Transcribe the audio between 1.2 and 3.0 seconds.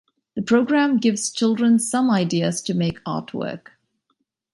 children some ideas to make